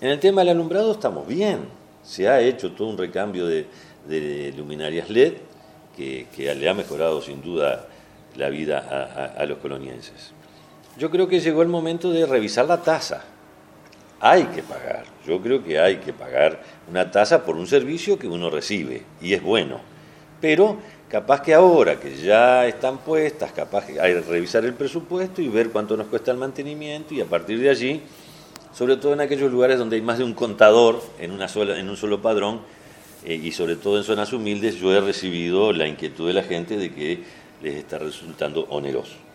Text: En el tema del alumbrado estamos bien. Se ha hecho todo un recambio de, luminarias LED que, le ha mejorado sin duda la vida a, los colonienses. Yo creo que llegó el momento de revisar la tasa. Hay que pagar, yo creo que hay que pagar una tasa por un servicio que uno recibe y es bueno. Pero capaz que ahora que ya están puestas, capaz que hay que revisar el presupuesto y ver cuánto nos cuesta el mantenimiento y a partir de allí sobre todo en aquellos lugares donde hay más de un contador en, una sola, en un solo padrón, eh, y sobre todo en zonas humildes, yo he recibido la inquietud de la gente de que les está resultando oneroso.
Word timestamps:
En 0.00 0.10
el 0.10 0.20
tema 0.20 0.42
del 0.42 0.50
alumbrado 0.50 0.92
estamos 0.92 1.26
bien. 1.26 1.60
Se 2.02 2.28
ha 2.28 2.40
hecho 2.40 2.72
todo 2.72 2.88
un 2.88 2.98
recambio 2.98 3.46
de, 3.46 4.52
luminarias 4.54 5.08
LED 5.08 5.34
que, 5.96 6.26
le 6.36 6.68
ha 6.68 6.74
mejorado 6.74 7.22
sin 7.22 7.40
duda 7.40 7.86
la 8.36 8.50
vida 8.50 9.32
a, 9.36 9.44
los 9.46 9.56
colonienses. 9.58 10.32
Yo 10.98 11.10
creo 11.10 11.26
que 11.26 11.40
llegó 11.40 11.62
el 11.62 11.68
momento 11.68 12.10
de 12.10 12.26
revisar 12.26 12.66
la 12.66 12.82
tasa. 12.82 13.24
Hay 14.20 14.44
que 14.44 14.62
pagar, 14.62 15.04
yo 15.26 15.40
creo 15.40 15.62
que 15.62 15.78
hay 15.78 15.96
que 15.96 16.12
pagar 16.12 16.60
una 16.90 17.10
tasa 17.10 17.44
por 17.44 17.56
un 17.56 17.66
servicio 17.66 18.18
que 18.18 18.28
uno 18.28 18.50
recibe 18.50 19.02
y 19.20 19.32
es 19.32 19.42
bueno. 19.42 19.80
Pero 20.40 20.76
capaz 21.08 21.40
que 21.40 21.54
ahora 21.54 21.98
que 21.98 22.16
ya 22.16 22.66
están 22.66 22.98
puestas, 22.98 23.52
capaz 23.52 23.86
que 23.86 24.00
hay 24.00 24.14
que 24.14 24.20
revisar 24.20 24.64
el 24.64 24.74
presupuesto 24.74 25.40
y 25.40 25.48
ver 25.48 25.70
cuánto 25.70 25.96
nos 25.96 26.06
cuesta 26.06 26.30
el 26.30 26.38
mantenimiento 26.38 27.14
y 27.14 27.20
a 27.22 27.26
partir 27.26 27.60
de 27.60 27.70
allí 27.70 28.02
sobre 28.76 28.98
todo 28.98 29.14
en 29.14 29.22
aquellos 29.22 29.50
lugares 29.50 29.78
donde 29.78 29.96
hay 29.96 30.02
más 30.02 30.18
de 30.18 30.24
un 30.24 30.34
contador 30.34 31.02
en, 31.18 31.30
una 31.30 31.48
sola, 31.48 31.78
en 31.78 31.88
un 31.88 31.96
solo 31.96 32.20
padrón, 32.20 32.60
eh, 33.24 33.34
y 33.34 33.52
sobre 33.52 33.76
todo 33.76 33.96
en 33.96 34.04
zonas 34.04 34.34
humildes, 34.34 34.76
yo 34.76 34.92
he 34.92 35.00
recibido 35.00 35.72
la 35.72 35.88
inquietud 35.88 36.26
de 36.26 36.34
la 36.34 36.42
gente 36.42 36.76
de 36.76 36.92
que 36.92 37.22
les 37.62 37.74
está 37.76 37.98
resultando 37.98 38.66
oneroso. 38.68 39.25